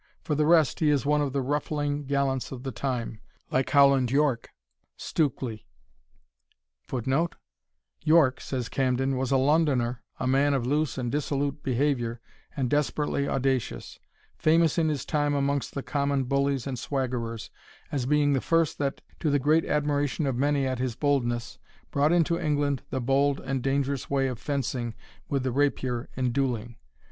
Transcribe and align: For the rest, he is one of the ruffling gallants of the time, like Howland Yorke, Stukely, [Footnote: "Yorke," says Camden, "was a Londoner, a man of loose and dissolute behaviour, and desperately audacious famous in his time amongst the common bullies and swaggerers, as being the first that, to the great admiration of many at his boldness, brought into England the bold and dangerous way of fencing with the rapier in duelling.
For 0.23 0.33
the 0.33 0.47
rest, 0.47 0.79
he 0.79 0.89
is 0.89 1.05
one 1.05 1.21
of 1.21 1.31
the 1.31 1.43
ruffling 1.43 2.05
gallants 2.05 2.51
of 2.51 2.63
the 2.63 2.71
time, 2.71 3.19
like 3.51 3.69
Howland 3.69 4.09
Yorke, 4.09 4.49
Stukely, 4.97 5.67
[Footnote: 6.87 7.35
"Yorke," 8.03 8.41
says 8.41 8.67
Camden, 8.67 9.15
"was 9.15 9.29
a 9.31 9.37
Londoner, 9.37 10.01
a 10.19 10.25
man 10.25 10.55
of 10.55 10.65
loose 10.65 10.97
and 10.97 11.11
dissolute 11.11 11.61
behaviour, 11.61 12.19
and 12.57 12.67
desperately 12.67 13.27
audacious 13.27 13.99
famous 14.39 14.79
in 14.79 14.89
his 14.89 15.05
time 15.05 15.35
amongst 15.35 15.75
the 15.75 15.83
common 15.83 16.23
bullies 16.23 16.65
and 16.65 16.79
swaggerers, 16.79 17.51
as 17.91 18.07
being 18.07 18.33
the 18.33 18.41
first 18.41 18.79
that, 18.79 19.01
to 19.19 19.29
the 19.29 19.37
great 19.37 19.65
admiration 19.65 20.25
of 20.25 20.35
many 20.35 20.65
at 20.65 20.79
his 20.79 20.95
boldness, 20.95 21.59
brought 21.91 22.11
into 22.11 22.39
England 22.39 22.81
the 22.89 22.99
bold 23.01 23.39
and 23.41 23.61
dangerous 23.61 24.09
way 24.09 24.27
of 24.27 24.39
fencing 24.39 24.95
with 25.29 25.43
the 25.43 25.51
rapier 25.51 26.09
in 26.15 26.31
duelling. 26.31 26.75